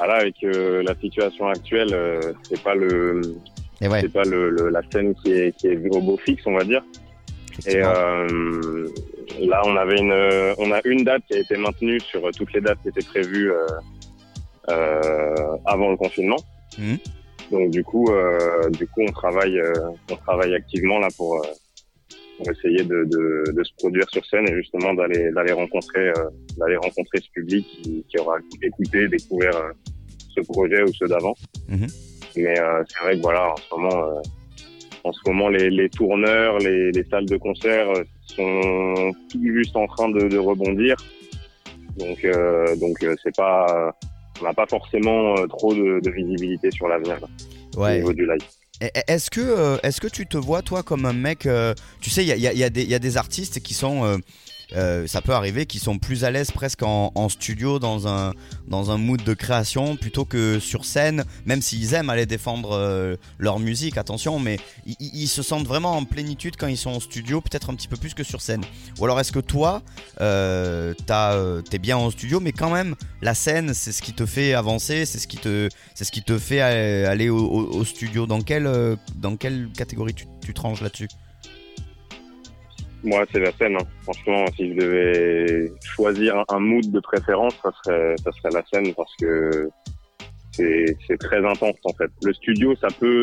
Voilà, 0.00 0.14
ah, 0.14 0.20
avec 0.22 0.36
euh, 0.42 0.82
la 0.82 0.94
situation 0.94 1.46
actuelle, 1.46 1.90
euh, 1.92 2.32
c'est 2.48 2.62
pas 2.62 2.74
le, 2.74 3.20
c'est 3.78 4.10
pas 4.10 4.24
le, 4.24 4.70
la 4.70 4.80
scène 4.90 5.14
qui 5.14 5.30
est 5.30 5.54
qui 5.58 5.66
est 5.66 5.78
au 5.90 6.00
beau 6.00 6.16
fixe, 6.16 6.42
on 6.46 6.54
va 6.56 6.64
dire. 6.64 6.82
Et 7.66 7.76
euh, 7.76 8.88
là, 9.40 9.60
on 9.66 9.76
avait 9.76 9.98
une, 9.98 10.54
on 10.56 10.72
a 10.72 10.80
une 10.86 11.04
date 11.04 11.22
qui 11.28 11.34
a 11.34 11.40
été 11.40 11.54
maintenue 11.58 12.00
sur 12.00 12.22
toutes 12.30 12.50
les 12.54 12.62
dates 12.62 12.78
qui 12.82 12.88
étaient 12.88 13.06
prévues 13.06 13.52
avant 14.66 15.90
le 15.90 15.98
confinement. 15.98 16.38
Mmh. 16.78 16.94
Donc 17.50 17.70
du 17.70 17.84
coup, 17.84 18.08
du 18.70 18.86
coup, 18.86 19.02
on 19.06 19.12
travaille, 19.12 19.60
on 20.10 20.16
travaille 20.16 20.54
activement 20.54 20.98
là 20.98 21.08
pour 21.14 21.44
pour 22.40 22.50
essayer 22.50 22.82
de, 22.84 23.04
de, 23.04 23.52
de, 23.52 23.64
se 23.64 23.72
produire 23.78 24.08
sur 24.10 24.24
scène 24.24 24.48
et 24.48 24.54
justement 24.54 24.94
d'aller 24.94 25.30
d'aller 25.32 25.52
rencontrer 25.52 26.08
euh, 26.08 26.30
d'aller 26.56 26.76
rencontrer 26.76 27.18
ce 27.20 27.30
public 27.32 27.66
qui, 27.66 28.04
qui 28.08 28.18
aura 28.18 28.38
écouté, 28.62 29.08
découvert 29.08 29.56
euh, 29.56 29.72
ce 30.34 30.40
projet 30.40 30.82
ou 30.82 30.92
ceux 30.94 31.06
d'avant. 31.06 31.34
Mhm. 31.68 31.86
Mais 32.36 32.58
euh, 32.58 32.82
c'est 32.88 33.04
vrai 33.04 33.16
que 33.16 33.22
voilà, 33.22 33.52
en 33.52 33.56
ce 33.56 33.74
moment, 33.74 34.22
en 35.04 35.12
ce 35.12 35.20
moment, 35.26 35.48
les, 35.48 35.68
les 35.68 35.90
tourneurs, 35.90 36.58
les, 36.58 36.92
les, 36.92 37.04
salles 37.04 37.26
de 37.26 37.36
concert 37.36 37.88
sont 38.22 39.12
tout 39.30 39.42
juste 39.42 39.76
en 39.76 39.86
train 39.86 40.08
de, 40.08 40.28
de 40.28 40.38
rebondir. 40.38 40.96
Donc 41.98 42.26
donc 42.80 42.96
c'est 43.22 43.36
pas 43.36 43.94
on 44.40 44.44
n'a 44.44 44.54
pas 44.54 44.66
forcément 44.66 45.34
trop 45.48 45.74
de, 45.74 46.00
de 46.00 46.10
visibilité 46.10 46.70
sur 46.70 46.88
l'avenir 46.88 47.18
ouais. 47.76 47.96
au 47.96 47.98
niveau 47.98 48.12
du 48.14 48.26
live. 48.26 48.59
Est-ce 48.80 49.30
que, 49.30 49.40
euh, 49.40 49.76
est-ce 49.82 50.00
que 50.00 50.06
tu 50.06 50.26
te 50.26 50.38
vois 50.38 50.62
toi 50.62 50.82
comme 50.82 51.04
un 51.04 51.12
mec, 51.12 51.44
euh, 51.44 51.74
tu 52.00 52.08
sais, 52.08 52.24
il 52.24 52.28
y 52.28 52.46
a, 52.46 52.52
y, 52.52 52.56
y 52.56 52.94
a, 52.94 52.98
des 52.98 53.16
artistes 53.18 53.60
qui 53.60 53.74
sont 53.74 54.20
euh, 54.76 55.06
ça 55.06 55.20
peut 55.20 55.32
arriver 55.32 55.66
qu'ils 55.66 55.80
sont 55.80 55.98
plus 55.98 56.24
à 56.24 56.30
l'aise 56.30 56.50
presque 56.50 56.82
en, 56.82 57.10
studio 57.28 57.78
dans 57.78 58.08
un 58.08 58.32
dans 58.66 58.90
un 58.90 58.98
mood 58.98 59.22
de 59.22 59.34
création 59.34 59.96
plutôt 59.96 60.24
que 60.24 60.58
sur 60.58 60.84
scène 60.84 61.24
même 61.44 61.62
s'ils 61.62 61.94
aiment 61.94 62.10
aller 62.10 62.26
défendre 62.26 62.72
euh, 62.72 63.16
leur 63.38 63.58
musique 63.58 63.98
attention 63.98 64.38
mais 64.38 64.58
ils, 64.98 65.28
se 65.28 65.42
sentent 65.42 65.66
vraiment 65.66 65.96
en 65.96 66.04
plénitude 66.04 66.56
quand 66.56 66.66
ils 66.66 66.76
sont 66.76 66.90
en 66.90 67.00
studio 67.00 67.40
peut-être 67.40 67.70
un 67.70 67.74
petit 67.74 67.88
peu 67.88 67.96
plus 67.96 68.14
que 68.14 68.24
sur 68.24 68.40
scène. 68.40 68.64
Ou 68.98 69.04
alors 69.04 69.20
est-ce 69.20 69.32
que 69.32 69.38
toi 69.38 69.82
euh, 70.20 70.94
t'es 71.70 71.78
bien 71.78 71.96
en 71.96 72.10
studio 72.10 72.40
mais 72.40 72.52
quand 72.52 72.70
même 72.70 72.94
la 73.22 73.34
scène 73.34 73.74
c'est 73.74 73.92
ce 73.92 74.02
qui 74.02 74.12
te 74.12 74.26
fait 74.26 74.54
avancer 74.54 75.06
c'est 75.06 75.18
ce 75.18 75.26
qui 75.26 75.36
te 75.36 75.68
c'est 75.94 76.04
ce 76.04 76.12
qui 76.12 76.22
te 76.22 76.38
fait 76.38 76.60
aller 76.60 77.28
au, 77.28 77.84
studio. 77.84 78.26
Dans 78.26 78.40
quelle 78.40 78.96
dans 79.16 79.36
quelle 79.36 79.68
catégorie 79.76 80.14
tu, 80.14 80.26
tu 80.42 80.54
te 80.54 80.60
ranges 80.60 80.82
là-dessus? 80.82 81.08
Moi, 83.02 83.24
c'est 83.32 83.40
la 83.40 83.52
scène. 83.52 83.76
Hein. 83.76 83.86
Franchement, 84.02 84.44
si 84.56 84.70
je 84.70 84.74
devais 84.74 85.72
choisir 85.82 86.44
un 86.48 86.58
mood 86.58 86.90
de 86.90 87.00
préférence, 87.00 87.54
ça 87.62 87.70
serait, 87.82 88.14
ça 88.18 88.30
serait 88.32 88.50
la 88.52 88.62
scène 88.72 88.94
parce 88.94 89.14
que 89.20 89.70
c'est, 90.52 90.96
c'est 91.06 91.18
très 91.18 91.44
intense 91.44 91.76
en 91.84 91.92
fait. 91.94 92.10
Le 92.22 92.32
studio, 92.34 92.74
ça 92.76 92.88
peut 92.98 93.22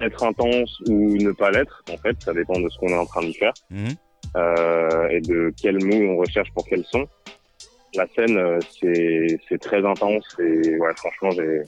être 0.00 0.22
intense 0.22 0.80
ou 0.88 1.16
ne 1.16 1.32
pas 1.32 1.50
l'être. 1.50 1.82
En 1.92 1.96
fait, 1.98 2.16
ça 2.22 2.32
dépend 2.32 2.58
de 2.60 2.68
ce 2.68 2.78
qu'on 2.78 2.88
est 2.88 2.98
en 2.98 3.06
train 3.06 3.26
de 3.26 3.32
faire 3.32 3.52
mhm. 3.70 3.88
euh, 4.36 5.08
et 5.08 5.20
de 5.20 5.52
quel 5.60 5.84
mood 5.84 6.02
on 6.02 6.16
recherche 6.16 6.50
pour 6.52 6.66
quel 6.66 6.84
son. 6.84 7.06
La 7.94 8.06
scène, 8.14 8.36
euh, 8.36 8.58
c'est, 8.80 9.38
c'est 9.48 9.58
très 9.58 9.84
intense 9.84 10.24
et 10.38 10.76
ouais, 10.78 10.92
franchement, 10.96 11.30
j'ai, 11.30 11.62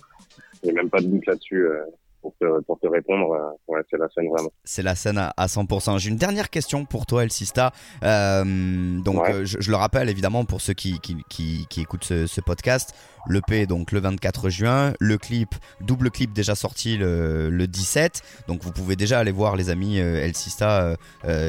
j'ai 0.62 0.72
même 0.72 0.90
pas 0.90 1.00
de 1.00 1.06
doute 1.06 1.26
là-dessus. 1.26 1.66
Euh 1.66 1.84
pour 2.20 2.78
te, 2.78 2.86
répondre, 2.86 3.32
euh, 3.32 3.72
ouais, 3.72 3.80
c'est 3.90 3.98
la 3.98 4.08
scène 4.08 4.28
vraiment. 4.28 4.50
C'est 4.64 4.82
la 4.82 4.94
scène 4.94 5.18
à, 5.18 5.46
100%. 5.46 5.98
J'ai 5.98 6.10
une 6.10 6.16
dernière 6.16 6.50
question 6.50 6.84
pour 6.84 7.06
toi, 7.06 7.24
El 7.24 7.32
Sista. 7.32 7.72
Euh, 8.02 8.98
donc, 9.00 9.28
euh, 9.28 9.44
je, 9.44 9.70
le 9.70 9.76
rappelle 9.76 10.08
évidemment 10.08 10.44
pour 10.44 10.60
ceux 10.60 10.74
qui, 10.74 10.98
qui, 11.00 11.16
qui, 11.28 11.80
écoutent 11.80 12.04
ce, 12.04 12.40
podcast. 12.40 12.94
Le 13.26 13.42
P 13.42 13.66
donc 13.66 13.92
le 13.92 14.00
24 14.00 14.48
juin, 14.48 14.94
le 14.98 15.18
clip, 15.18 15.54
double 15.82 16.10
clip 16.10 16.32
déjà 16.32 16.54
sorti 16.54 16.96
le, 16.96 17.50
le 17.50 17.66
17. 17.66 18.22
Donc 18.48 18.62
vous 18.62 18.72
pouvez 18.72 18.96
déjà 18.96 19.18
aller 19.18 19.30
voir 19.30 19.56
les 19.56 19.68
amis 19.68 19.98
El 19.98 20.34
Sista 20.34 20.96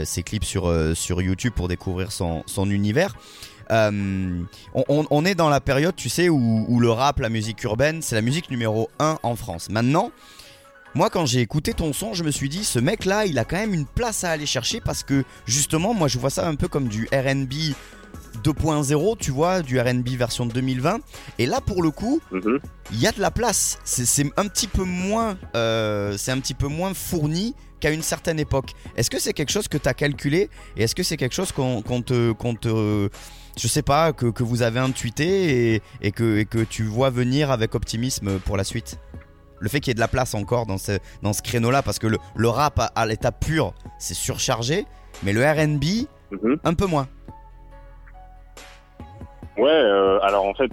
ses 0.03 0.23
clips 0.23 0.43
sur, 0.43 0.69
sur 0.95 1.21
YouTube 1.21 1.53
pour 1.55 1.69
découvrir 1.69 2.11
son, 2.11 2.43
son 2.45 2.69
univers. 2.69 3.15
on, 3.69 4.45
on, 4.75 5.25
est 5.25 5.35
dans 5.35 5.49
la 5.49 5.61
période, 5.61 5.95
tu 5.95 6.09
sais, 6.09 6.27
où, 6.27 6.65
où 6.67 6.79
le 6.81 6.91
rap, 6.91 7.19
la 7.19 7.29
musique 7.29 7.63
urbaine, 7.63 8.01
c'est 8.01 8.15
la 8.15 8.21
musique 8.21 8.51
numéro 8.51 8.89
1 8.99 9.19
en 9.23 9.35
France. 9.37 9.69
Maintenant, 9.69 10.11
moi, 10.93 11.09
quand 11.09 11.25
j'ai 11.25 11.39
écouté 11.39 11.73
ton 11.73 11.93
son, 11.93 12.13
je 12.13 12.23
me 12.23 12.31
suis 12.31 12.49
dit, 12.49 12.63
ce 12.63 12.79
mec-là, 12.79 13.25
il 13.25 13.39
a 13.39 13.45
quand 13.45 13.57
même 13.57 13.73
une 13.73 13.85
place 13.85 14.23
à 14.23 14.31
aller 14.31 14.45
chercher 14.45 14.81
parce 14.81 15.03
que 15.03 15.23
justement, 15.45 15.93
moi, 15.93 16.07
je 16.07 16.19
vois 16.19 16.29
ça 16.29 16.47
un 16.47 16.55
peu 16.55 16.67
comme 16.67 16.87
du 16.87 17.07
RB 17.13 17.73
2.0, 18.43 19.17
tu 19.17 19.31
vois, 19.31 19.61
du 19.61 19.79
RB 19.79 20.09
version 20.09 20.45
2020. 20.45 20.99
Et 21.39 21.45
là, 21.45 21.61
pour 21.61 21.81
le 21.83 21.91
coup, 21.91 22.21
mhm. 22.31 22.59
il 22.91 22.99
y 22.99 23.07
a 23.07 23.11
de 23.11 23.21
la 23.21 23.31
place. 23.31 23.79
C'est 23.83 24.25
un 24.37 24.47
petit 24.47 24.67
peu 24.67 24.83
moins, 24.83 25.37
euh, 25.55 26.15
c'est 26.17 26.31
un 26.31 26.39
petit 26.39 26.53
peu 26.53 26.67
moins 26.67 26.93
fourni 26.93 27.55
qu'à 27.79 27.91
une 27.91 28.03
certaine 28.03 28.39
époque. 28.39 28.71
Est-ce 28.95 29.09
que 29.09 29.19
c'est 29.19 29.33
quelque 29.33 29.51
chose 29.51 29.67
que 29.67 29.77
tu 29.77 29.87
as 29.87 29.93
calculé 29.93 30.49
et 30.77 30.83
est-ce 30.83 30.95
que 30.95 31.03
c'est 31.03 31.17
quelque 31.17 31.33
chose 31.33 31.51
qu'on 31.51 31.81
te, 32.01 32.33
te, 32.33 33.09
je 33.57 33.67
sais 33.67 33.81
pas, 33.81 34.13
que, 34.13 34.27
que 34.27 34.43
vous 34.43 34.61
avez 34.61 34.79
intuité 34.79 35.75
et, 35.75 35.81
et, 36.01 36.11
que, 36.11 36.39
et 36.39 36.45
que 36.45 36.59
tu 36.59 36.83
vois 36.83 37.09
venir 37.09 37.49
avec 37.49 37.75
optimisme 37.75 38.39
pour 38.39 38.57
la 38.57 38.63
suite? 38.63 38.99
Le 39.61 39.69
fait 39.69 39.79
qu'il 39.79 39.91
y 39.91 39.91
ait 39.91 39.95
de 39.95 39.99
la 39.99 40.09
place 40.09 40.33
encore 40.33 40.65
dans 40.65 40.77
ce, 40.77 40.99
dans 41.21 41.31
ce 41.31 41.41
créneau-là, 41.41 41.81
parce 41.81 41.99
que 41.99 42.07
le, 42.07 42.17
le 42.35 42.49
rap 42.49 42.81
à, 42.93 43.05
l'état 43.05 43.31
pur, 43.31 43.73
c'est 43.97 44.15
surchargé, 44.15 44.85
mais 45.23 45.31
le 45.31 45.41
RB, 45.41 46.07
mhm. 46.31 46.57
un 46.63 46.73
peu 46.73 46.87
moins. 46.87 47.07
Ouais, 49.57 49.69
euh, 49.69 50.19
alors 50.21 50.45
en 50.45 50.53
fait, 50.53 50.71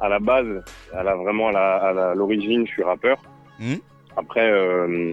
à 0.00 0.08
la 0.08 0.18
base, 0.18 0.46
à 0.92 1.02
la, 1.02 1.16
vraiment 1.16 1.48
à 1.48 2.14
l'origine, 2.14 2.66
je 2.66 2.72
suis 2.72 2.82
rappeur. 2.84 3.18
Hmm. 3.58 3.76
Après, 4.16 4.50
euh, 4.50 5.12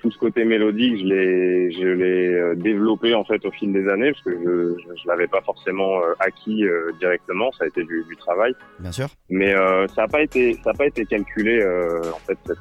tout 0.00 0.10
ce 0.10 0.18
côté 0.18 0.44
mélodique, 0.44 0.98
je 0.98 1.04
l'ai, 1.04 1.72
je 1.72 1.86
l'ai 1.86 2.34
euh, 2.34 2.54
développé 2.54 3.14
en 3.14 3.24
fait 3.24 3.44
au 3.44 3.50
fil 3.50 3.72
des 3.72 3.88
années 3.88 4.12
parce 4.12 4.24
que 4.24 4.32
je, 4.32 4.94
je, 4.96 5.08
l'avais 5.08 5.26
pas 5.26 5.40
forcément 5.42 5.98
euh, 6.00 6.12
acquis 6.18 6.64
euh, 6.64 6.90
directement. 6.98 7.50
Ça 7.52 7.64
a 7.64 7.66
été 7.68 7.84
du, 7.84 8.04
du 8.08 8.16
travail. 8.16 8.54
Bien 8.78 8.92
sûr. 8.92 9.08
Mais 9.28 9.54
ça 9.94 10.02
n'a 10.02 10.08
pas 10.08 10.22
été, 10.22 10.54
ça 10.64 10.70
a 10.70 10.74
pas 10.74 10.86
été 10.86 11.04
calculé. 11.04 11.62
en 11.64 12.18
fait, 12.26 12.38
cette, 12.46 12.58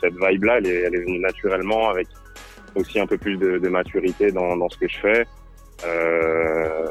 cette 0.00 0.14
vibe-là, 0.14 0.58
elle 0.58 0.66
est, 0.66 0.80
elle 0.82 0.94
est 0.94 1.04
venue 1.04 1.20
naturellement 1.20 1.88
avec 1.88 2.08
aussi 2.74 3.00
un 3.00 3.06
peu 3.06 3.18
plus 3.18 3.36
de, 3.36 3.58
de 3.58 3.68
maturité 3.68 4.30
dans, 4.30 4.56
dans 4.56 4.68
ce 4.68 4.78
que 4.78 4.88
je 4.88 4.98
fais. 4.98 5.26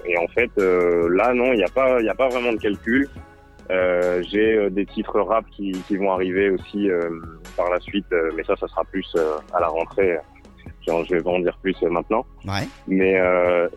et 0.05 0.17
en 0.17 0.27
fait, 0.27 0.51
là, 0.57 1.33
non, 1.33 1.53
il 1.53 1.57
n'y 1.57 1.63
a 1.63 1.69
pas, 1.69 1.99
il 1.99 2.05
y 2.05 2.09
a 2.09 2.15
pas 2.15 2.29
vraiment 2.29 2.53
de 2.53 2.57
calcul. 2.59 3.09
Euh, 3.71 4.23
j'ai 4.27 4.57
euh, 4.57 4.69
des 4.69 4.85
titres 4.85 5.19
rap 5.19 5.45
qui, 5.51 5.71
qui 5.87 5.97
vont 5.97 6.11
arriver 6.11 6.49
aussi 6.49 6.89
euh, 6.89 7.09
par 7.55 7.69
la 7.69 7.79
suite, 7.79 8.07
mais 8.35 8.43
ça, 8.43 8.55
ça 8.55 8.67
sera 8.67 8.83
plus 8.83 9.15
à 9.53 9.59
la 9.59 9.67
rentrée. 9.67 10.17
Je 10.87 11.15
vais 11.15 11.27
en 11.27 11.39
dire 11.39 11.55
plus 11.61 11.79
maintenant. 11.83 12.25
Ouais. 12.45 12.67
Mais 12.87 13.21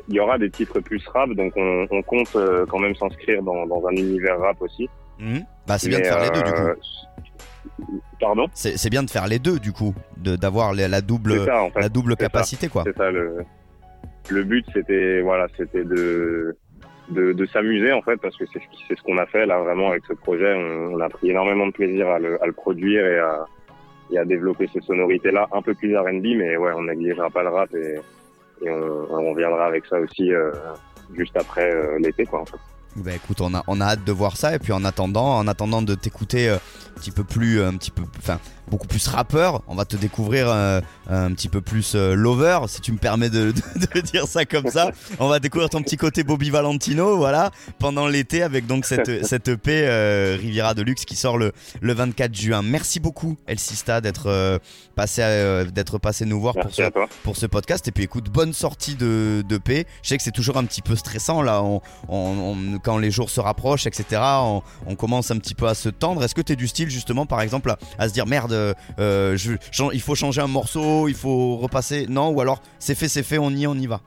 il 0.08 0.14
y 0.14 0.20
aura 0.20 0.38
des 0.38 0.50
titres 0.50 0.80
plus 0.80 1.06
rap, 1.08 1.30
donc 1.30 1.52
on, 1.56 1.86
on 1.90 2.02
compte 2.02 2.36
quand 2.70 2.78
même 2.78 2.94
s'inscrire 2.94 3.42
dans, 3.42 3.66
dans, 3.66 3.86
un 3.86 3.92
univers 3.92 4.38
rap 4.38 4.62
aussi. 4.62 4.88
Mmh. 5.18 5.40
Bah, 5.66 5.76
c'est 5.76 5.90
bien 5.90 6.00
de 6.00 6.04
faire 6.04 6.22
les 6.22 6.30
deux 6.30 6.42
du 6.42 6.52
coup. 6.52 7.86
Pardon? 8.18 8.46
C'est 8.54 8.90
bien 8.90 9.02
de 9.02 9.10
faire 9.10 9.26
les 9.26 9.38
deux 9.38 9.58
du 9.58 9.72
coup, 9.72 9.94
d'avoir 10.16 10.72
la 10.72 11.00
double, 11.02 11.44
la 11.76 11.88
double 11.90 12.16
capacité 12.16 12.68
quoi. 12.68 12.84
C'est 12.86 12.96
ça 12.96 13.10
le, 13.10 13.44
le 14.30 14.44
but, 14.44 14.64
c'était 14.72 15.20
voilà, 15.20 15.48
c'était 15.56 15.84
de 15.84 16.56
de, 17.08 17.32
de 17.32 17.46
s'amuser 17.46 17.92
en 17.92 18.02
fait 18.02 18.16
parce 18.16 18.36
que 18.36 18.44
c'est 18.52 18.60
c'est 18.88 18.96
ce 18.96 19.02
qu'on 19.02 19.18
a 19.18 19.26
fait 19.26 19.46
là 19.46 19.58
vraiment 19.58 19.90
avec 19.90 20.04
ce 20.06 20.12
projet 20.12 20.54
on, 20.54 21.00
a 21.00 21.08
pris 21.08 21.30
énormément 21.30 21.66
de 21.66 21.72
plaisir 21.72 22.08
à 22.08 22.18
le, 22.18 22.42
à 22.42 22.46
le 22.46 22.52
produire 22.52 23.04
et 23.04 23.18
à, 23.18 23.46
et 24.10 24.18
à 24.18 24.24
développer 24.24 24.68
ces 24.72 24.80
sonorités 24.80 25.30
là 25.30 25.48
un 25.52 25.62
peu 25.62 25.74
plus 25.74 25.96
R&B 25.96 26.24
mais 26.36 26.56
ouais 26.56 26.72
on 26.74 26.82
négligera 26.82 27.28
pas 27.30 27.42
le 27.42 27.48
rap 27.48 27.74
et, 27.74 27.96
et 28.64 28.70
on, 28.70 29.06
on 29.10 29.30
reviendra 29.32 29.66
avec 29.66 29.84
ça 29.86 29.98
aussi 29.98 30.32
euh, 30.32 30.52
juste 31.14 31.36
après 31.36 31.70
euh, 31.74 31.98
l'été 31.98 32.24
quoi 32.24 32.40
en 32.42 32.46
fait. 32.46 32.58
Bah 32.96 33.12
écoute, 33.14 33.40
on 33.40 33.54
a, 33.54 33.62
on 33.68 33.80
a 33.80 33.86
hâte 33.86 34.04
de 34.04 34.12
voir 34.12 34.36
ça 34.36 34.54
et 34.54 34.58
puis 34.58 34.72
en 34.72 34.84
attendant, 34.84 35.38
en 35.38 35.48
attendant 35.48 35.80
de 35.80 35.94
t'écouter 35.94 36.48
euh, 36.50 36.56
un 36.56 37.00
petit 37.00 37.10
peu 37.10 37.24
plus, 37.24 37.62
un 37.62 37.74
petit 37.76 37.90
peu, 37.90 38.02
enfin 38.18 38.38
beaucoup 38.68 38.86
plus 38.86 39.06
rappeur, 39.08 39.60
on 39.66 39.74
va 39.74 39.84
te 39.84 39.96
découvrir 39.96 40.46
euh, 40.48 40.80
un 41.10 41.32
petit 41.32 41.48
peu 41.48 41.60
plus 41.60 41.94
euh, 41.94 42.14
lover, 42.14 42.60
si 42.68 42.80
tu 42.80 42.92
me 42.92 42.96
permets 42.98 43.28
de, 43.28 43.50
de- 43.76 43.86
de 43.94 44.00
dire 44.00 44.26
ça 44.26 44.44
comme 44.46 44.68
ça. 44.68 44.92
On 45.18 45.28
va 45.28 45.40
découvrir 45.40 45.68
ton 45.68 45.82
petit 45.82 45.96
côté 45.96 46.22
Bobby 46.22 46.48
Valentino, 46.50 47.16
voilà, 47.16 47.50
pendant 47.78 48.06
l'été 48.06 48.42
avec 48.42 48.66
donc 48.66 48.84
cette, 48.86 49.26
cette 49.26 49.48
EP 49.48 49.82
euh, 49.84 50.36
Riviera 50.40 50.72
de 50.74 50.82
Luxe 50.82 51.04
qui 51.04 51.16
sort 51.16 51.38
le, 51.38 51.52
le 51.80 51.92
24 51.92 52.34
juin. 52.34 52.62
Merci 52.62 53.00
beaucoup 53.00 53.36
El 53.46 53.58
Sista 53.58 54.00
d'être 54.00 54.26
euh, 54.28 54.58
passé, 54.94 55.22
euh, 55.22 55.64
d'être 55.64 55.98
passé 55.98 56.24
nous 56.24 56.40
voir 56.40 56.54
pour 56.54 56.72
ce, 56.74 56.82
pour 57.24 57.36
ce 57.36 57.46
podcast. 57.46 57.88
Et 57.88 57.90
puis 57.92 58.04
écoute, 58.04 58.30
bonne 58.30 58.52
sortie 58.52 58.94
de, 58.94 59.42
de 59.46 59.58
paix. 59.58 59.86
Je 60.02 60.10
sais 60.10 60.16
que 60.16 60.22
c'est 60.22 60.30
toujours 60.30 60.56
un 60.56 60.64
petit 60.64 60.82
peu 60.82 60.94
stressant 60.96 61.42
là, 61.42 61.62
on, 61.62 61.80
on- 62.08 62.56
on- 62.74 62.78
quand 62.82 62.98
les 62.98 63.10
jours 63.10 63.30
se 63.30 63.40
rapprochent, 63.40 63.86
etc. 63.86 64.20
On, 64.86 64.94
commence 64.96 65.30
un 65.30 65.38
petit 65.38 65.54
peu 65.54 65.66
à 65.66 65.74
se 65.74 65.88
tendre. 65.88 66.22
Est-ce 66.22 66.34
que 66.34 66.40
tu 66.40 66.52
es 66.52 66.56
du 66.56 66.68
style 66.68 66.90
justement, 66.90 67.26
par 67.26 67.40
exemple, 67.40 67.72
à, 67.98 68.08
se 68.08 68.12
dire 68.12 68.26
merde, 68.26 68.74
euh, 68.98 69.36
chan- 69.70 69.90
il 69.92 70.00
faut 70.00 70.14
changer 70.14 70.40
un 70.40 70.46
morceau, 70.46 71.08
il 71.08 71.14
faut 71.14 71.56
repasser 71.56 72.06
Non 72.08 72.30
Ou 72.30 72.40
alors 72.40 72.60
c'est 72.78 72.94
fait, 72.94 73.08
c'est 73.08 73.22
fait, 73.22 73.38
on 73.38 73.50
y 73.50 73.66
on 73.66 73.74
y 73.74 73.86
va? 73.86 74.00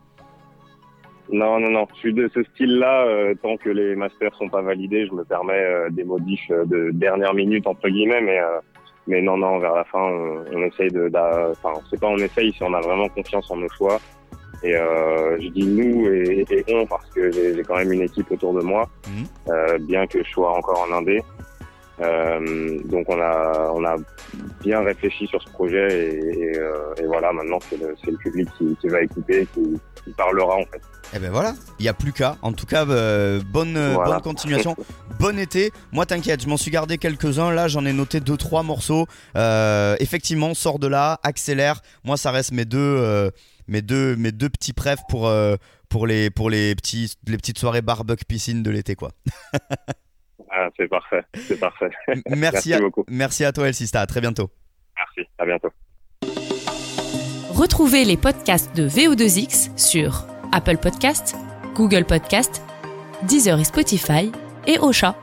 Non, 1.31 1.59
non, 1.59 1.71
non. 1.71 1.87
Je 1.95 1.99
suis 1.99 2.13
de 2.13 2.29
ce 2.33 2.43
style-là. 2.43 3.05
euh, 3.05 3.33
tant 3.41 3.57
que 3.57 3.69
les 3.69 3.95
masters 3.95 4.35
sont 4.35 4.49
pas 4.49 4.61
validés, 4.61 5.07
je 5.07 5.13
me 5.13 5.23
permets 5.23 5.53
euh, 5.53 5.89
des 5.89 6.03
modifs 6.03 6.51
euh, 6.51 6.65
de 6.65 6.91
dernière 6.91 7.33
minute 7.33 7.65
entre 7.67 7.89
guillemets, 7.89 8.21
mais 8.21 8.39
euh, 8.39 8.59
mais 9.07 9.21
non, 9.21 9.37
non. 9.37 9.59
Vers 9.59 9.73
la 9.73 9.83
fin, 9.85 9.99
on, 9.99 10.63
essaye 10.63 10.89
de. 10.91 11.11
Enfin, 11.51 11.79
c'est 11.89 11.99
pas 11.99 12.07
on 12.07 12.17
essaye 12.17 12.51
si 12.53 12.63
on 12.63 12.73
a 12.73 12.81
vraiment 12.81 13.07
confiance 13.09 13.49
en 13.51 13.57
nos 13.57 13.69
choix. 13.69 13.99
Et 14.65 14.75
euh, 14.75 15.37
je 15.41 15.47
dis 15.49 15.63
nous 15.65 16.07
et, 16.11 16.45
et 16.49 16.63
on 16.75 16.87
parce 16.87 17.05
que 17.13 17.31
j'ai 17.31 17.61
quand 17.67 17.75
même 17.77 17.91
une 17.93 18.01
équipe 18.01 18.31
autour 18.31 18.53
de 18.53 18.61
moi, 18.61 18.89
Mhm. 19.07 19.25
euh, 19.49 19.77
bien 19.79 20.07
que 20.07 20.23
je 20.23 20.29
sois 20.31 20.51
encore 20.57 20.87
en 20.89 20.93
indé. 20.97 21.21
Euh, 22.01 22.79
donc 22.85 23.05
on 23.07 23.19
a 23.21 23.71
on 23.73 23.85
a 23.85 23.95
bien 24.61 24.81
réfléchi 24.83 25.27
sur 25.27 25.41
ce 25.41 25.49
projet 25.49 25.87
et, 26.09 26.39
et, 26.39 26.57
euh, 26.59 26.93
et 27.01 27.05
voilà 27.05 27.31
maintenant 27.31 27.59
c'est 27.69 27.77
le, 27.79 27.95
public 28.17 28.49
qui, 28.57 28.75
qui 28.81 28.87
va 28.89 29.01
écouter, 29.01 29.47
qui, 29.53 29.79
qui 30.03 30.11
parlera 30.11 30.55
en 30.55 30.65
fait. 30.65 30.81
Eh 31.15 31.19
ben 31.19 31.31
voilà, 31.31 31.53
il 31.79 31.85
y 31.85 31.87
a 31.87 31.93
plus 31.93 32.11
qu'à. 32.11 32.35
En 32.41 32.51
tout 32.51 32.65
cas, 32.65 32.85
euh, 32.89 33.39
bonne, 33.53 33.77
euh, 33.77 33.93
Voilà. 33.93 34.13
bonne 34.15 34.21
continuation, 34.23 34.75
bon 35.19 35.37
été. 35.39 35.71
Moi, 35.93 36.05
t'inquiète, 36.07 36.41
je 36.41 36.49
m'en 36.49 36.57
suis 36.57 36.71
gardé 36.71 36.97
quelques-uns. 36.97 37.51
Là, 37.51 37.67
j'en 37.69 37.85
ai 37.85 37.93
noté 37.93 38.19
deux, 38.19 38.35
trois 38.37 38.63
morceaux. 38.63 39.05
Euh, 39.37 39.95
effectivement, 39.99 40.53
sors 40.55 40.79
de 40.79 40.87
là, 40.87 41.19
accélère. 41.23 41.81
Moi, 42.03 42.17
ça 42.17 42.31
reste 42.31 42.51
mes 42.53 42.65
deux, 42.65 43.31
mes 43.67 43.81
deux, 43.81 44.15
mes 44.15 44.31
deux 44.31 44.49
petits 44.49 44.73
prefs 44.73 45.01
pour 45.09 45.27
euh, 45.27 45.55
pour 45.89 46.07
les 46.07 46.29
pour 46.29 46.49
les 46.49 46.75
petits 46.75 47.13
les 47.27 47.37
petites 47.37 47.59
soirées 47.59 47.81
barbecue 47.81 48.25
piscine 48.25 48.63
de 48.63 48.71
l'été, 48.71 48.95
quoi. 48.95 49.11
Ah, 50.57 50.69
c'est 50.77 50.87
parfait, 50.87 51.21
c'est 51.35 51.59
parfait. 51.59 51.89
Merci 52.29 52.73
à, 52.73 52.79
beaucoup. 52.79 53.03
merci 53.09 53.43
à 53.43 53.51
toi, 53.51 53.67
Elsista. 53.67 53.99
À 53.99 54.05
très 54.05 54.21
bientôt. 54.21 54.49
Merci, 54.95 55.29
à 55.37 55.45
bientôt. 55.45 55.69
Retrouvez 57.49 58.05
les 58.05 58.15
podcasts 58.15 58.75
de 58.75 58.87
VO2X 58.87 59.77
sur 59.77 60.25
Apple 60.53 60.77
Podcasts, 60.77 61.35
Google 61.73 62.05
Podcasts, 62.05 62.61
Deezer 63.23 63.59
et 63.59 63.65
Spotify 63.65 64.31
et 64.67 64.79
Ocha. 64.79 65.15